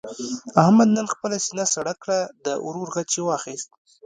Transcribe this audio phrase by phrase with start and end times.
[0.63, 2.19] احمد نن خپله سینه سړه کړه.
[2.45, 3.69] د ورور غچ یې واخیست.